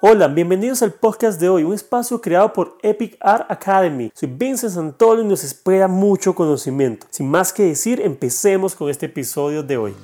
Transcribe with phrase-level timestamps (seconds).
[0.00, 4.12] Hola, bienvenidos al podcast de hoy, un espacio creado por Epic Art Academy.
[4.14, 7.08] Soy Vincent Santoro y nos espera mucho conocimiento.
[7.10, 9.94] Sin más que decir, empecemos con este episodio de hoy.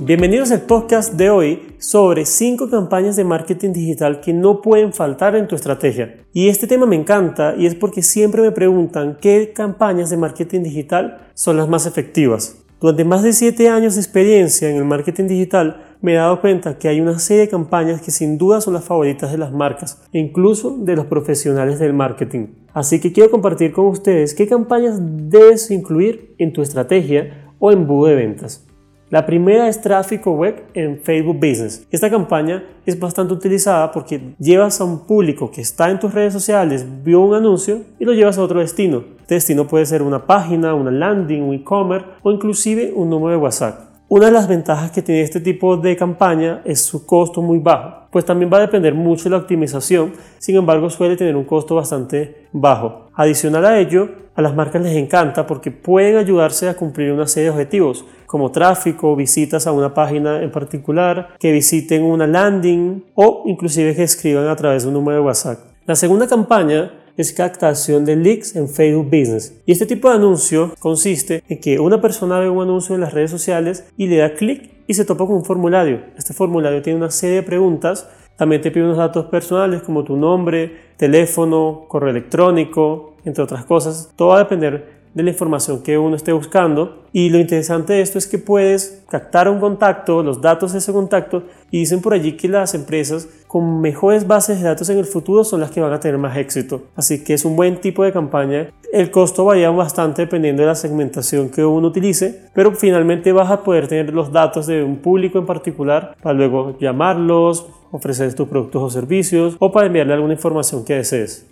[0.00, 5.36] Bienvenidos al podcast de hoy sobre 5 campañas de marketing digital que no pueden faltar
[5.36, 6.24] en tu estrategia.
[6.32, 10.62] Y este tema me encanta y es porque siempre me preguntan qué campañas de marketing
[10.62, 12.56] digital son las más efectivas.
[12.80, 16.78] Durante más de 7 años de experiencia en el marketing digital, me he dado cuenta
[16.78, 20.00] que hay una serie de campañas que sin duda son las favoritas de las marcas
[20.12, 22.46] e incluso de los profesionales del marketing.
[22.72, 28.06] Así que quiero compartir con ustedes qué campañas debes incluir en tu estrategia o embudo
[28.06, 28.64] de ventas.
[29.10, 31.84] La primera es tráfico web en Facebook Business.
[31.90, 36.32] Esta campaña es bastante utilizada porque llevas a un público que está en tus redes
[36.32, 39.17] sociales, vio un anuncio y lo llevas a otro destino.
[39.28, 43.88] Destino puede ser una página, una landing, un e-commerce o inclusive un número de WhatsApp.
[44.08, 48.08] Una de las ventajas que tiene este tipo de campaña es su costo muy bajo,
[48.10, 51.74] pues también va a depender mucho de la optimización, sin embargo suele tener un costo
[51.74, 53.08] bastante bajo.
[53.12, 57.50] Adicional a ello, a las marcas les encanta porque pueden ayudarse a cumplir una serie
[57.50, 63.42] de objetivos, como tráfico, visitas a una página en particular, que visiten una landing o
[63.44, 65.58] inclusive que escriban a través de un número de WhatsApp.
[65.84, 69.60] La segunda campaña es captación de leaks en Facebook Business.
[69.66, 73.12] Y este tipo de anuncio consiste en que una persona ve un anuncio en las
[73.12, 76.00] redes sociales y le da clic y se topa con un formulario.
[76.16, 78.08] Este formulario tiene una serie de preguntas.
[78.36, 84.12] También te pide unos datos personales como tu nombre, teléfono, correo electrónico, entre otras cosas.
[84.14, 87.04] Todo va a depender de la información que uno esté buscando.
[87.12, 90.92] Y lo interesante de esto es que puedes captar un contacto, los datos de ese
[90.92, 95.06] contacto, y dicen por allí que las empresas con mejores bases de datos en el
[95.06, 96.82] futuro son las que van a tener más éxito.
[96.96, 98.70] Así que es un buen tipo de campaña.
[98.92, 103.62] El costo varía bastante dependiendo de la segmentación que uno utilice, pero finalmente vas a
[103.62, 108.82] poder tener los datos de un público en particular para luego llamarlos, ofrecer tus productos
[108.82, 111.46] o servicios o para enviarle alguna información que desees.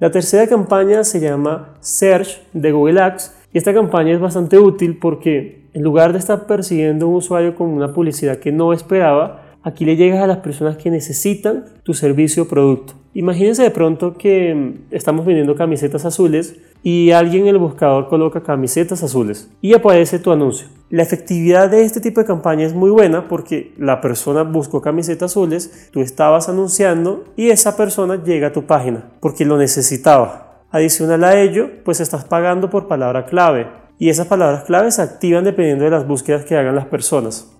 [0.00, 4.96] La tercera campaña se llama Search de Google Ads y esta campaña es bastante útil
[4.96, 9.42] porque en lugar de estar persiguiendo a un usuario con una publicidad que no esperaba,
[9.62, 12.94] aquí le llegas a las personas que necesitan tu servicio o producto.
[13.12, 18.42] Imagínense de pronto que mm, estamos vendiendo camisetas azules y alguien en el buscador coloca
[18.42, 20.68] camisetas azules y aparece tu anuncio.
[20.88, 25.32] La efectividad de este tipo de campaña es muy buena porque la persona buscó camisetas
[25.32, 30.64] azules, tú estabas anunciando y esa persona llega a tu página porque lo necesitaba.
[30.70, 35.44] Adicional a ello, pues estás pagando por palabra clave y esas palabras clave se activan
[35.44, 37.50] dependiendo de las búsquedas que hagan las personas.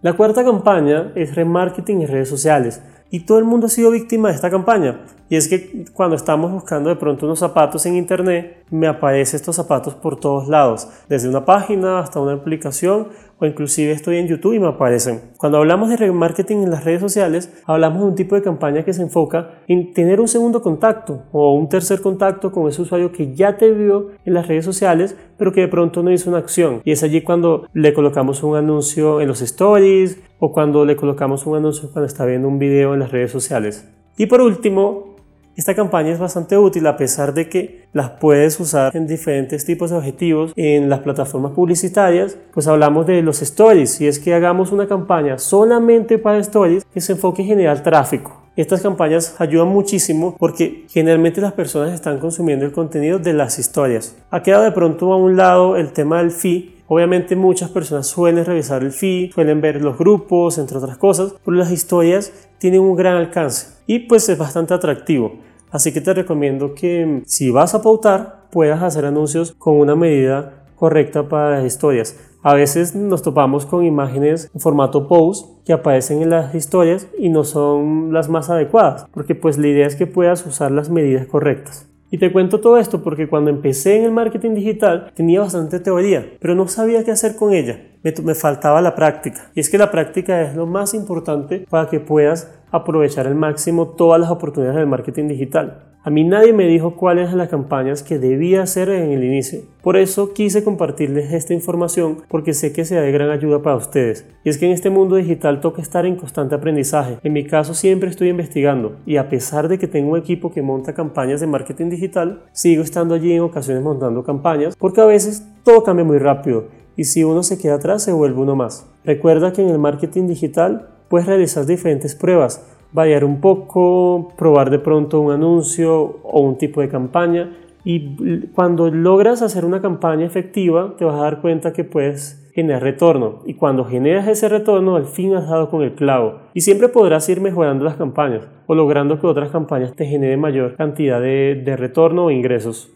[0.00, 2.82] La cuarta campaña es remarketing en redes sociales.
[3.12, 5.02] Y todo el mundo ha sido víctima de esta campaña.
[5.28, 9.54] Y es que cuando estamos buscando de pronto unos zapatos en internet, me aparecen estos
[9.54, 13.08] zapatos por todos lados, desde una página hasta una aplicación
[13.42, 15.20] o inclusive estoy en YouTube y me aparecen.
[15.36, 18.92] Cuando hablamos de remarketing en las redes sociales, hablamos de un tipo de campaña que
[18.92, 23.34] se enfoca en tener un segundo contacto o un tercer contacto con ese usuario que
[23.34, 26.82] ya te vio en las redes sociales, pero que de pronto no hizo una acción.
[26.84, 31.44] Y es allí cuando le colocamos un anuncio en los stories o cuando le colocamos
[31.44, 33.88] un anuncio cuando está viendo un video en las redes sociales.
[34.16, 35.11] Y por último,
[35.54, 39.90] esta campaña es bastante útil a pesar de que las puedes usar en diferentes tipos
[39.90, 44.72] de objetivos en las plataformas publicitarias, pues hablamos de los stories y es que hagamos
[44.72, 48.42] una campaña solamente para stories que se enfoque en generar tráfico.
[48.56, 54.16] Estas campañas ayudan muchísimo porque generalmente las personas están consumiendo el contenido de las historias.
[54.30, 58.44] Ha quedado de pronto a un lado el tema del fee Obviamente muchas personas suelen
[58.44, 62.94] revisar el feed, suelen ver los grupos, entre otras cosas, pero las historias tienen un
[62.96, 65.32] gran alcance y pues es bastante atractivo.
[65.70, 69.96] Así que te recomiendo que mm, si vas a pautar puedas hacer anuncios con una
[69.96, 72.14] medida correcta para las historias.
[72.42, 77.30] A veces nos topamos con imágenes en formato post que aparecen en las historias y
[77.30, 81.26] no son las más adecuadas, porque pues la idea es que puedas usar las medidas
[81.26, 81.88] correctas.
[82.12, 86.26] Y te cuento todo esto porque cuando empecé en el marketing digital tenía bastante teoría,
[86.40, 87.80] pero no sabía qué hacer con ella.
[88.02, 89.50] Me, faltaba la práctica.
[89.54, 93.88] Y es que la práctica es lo más importante para que puedas aprovechar al máximo
[93.96, 95.91] todas las oportunidades del marketing digital.
[96.04, 99.60] A mí nadie me dijo cuáles eran las campañas que debía hacer en el inicio.
[99.82, 104.26] Por eso quise compartirles esta información porque sé que sea de gran ayuda para ustedes.
[104.42, 107.18] Y es que en este mundo digital toca estar en constante aprendizaje.
[107.22, 110.60] En mi caso siempre estoy investigando y a pesar de que tengo un equipo que
[110.60, 115.46] monta campañas de marketing digital, sigo estando allí en ocasiones montando campañas porque a veces
[115.62, 116.64] todo cambia muy rápido
[116.96, 118.88] y si uno se queda atrás se vuelve uno más.
[119.04, 122.60] Recuerda que en el marketing digital puedes realizar diferentes pruebas
[122.92, 127.50] variar un poco, probar de pronto un anuncio o un tipo de campaña
[127.84, 132.82] y cuando logras hacer una campaña efectiva te vas a dar cuenta que puedes generar
[132.82, 133.40] retorno.
[133.46, 136.40] Y cuando generas ese retorno, al fin has dado con el clavo.
[136.54, 140.76] Y siempre podrás ir mejorando las campañas o logrando que otras campañas te generen mayor
[140.76, 142.92] cantidad de, de retorno o ingresos.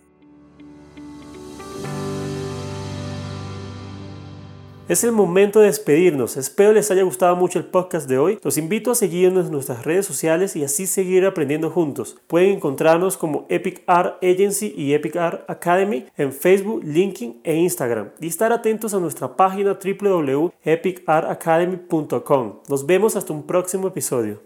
[4.88, 6.36] Es el momento de despedirnos.
[6.36, 8.38] Espero les haya gustado mucho el podcast de hoy.
[8.44, 12.18] Los invito a seguirnos en nuestras redes sociales y así seguir aprendiendo juntos.
[12.28, 18.10] Pueden encontrarnos como Epic Art Agency y Epic Art Academy en Facebook, LinkedIn e Instagram.
[18.20, 22.60] Y estar atentos a nuestra página www.epicartacademy.com.
[22.68, 24.40] Nos vemos hasta un próximo episodio.